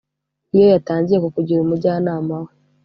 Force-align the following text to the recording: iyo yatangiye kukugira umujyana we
iyo 0.55 0.65
yatangiye 0.73 1.17
kukugira 1.19 1.59
umujyana 1.61 2.11
we 2.41 2.49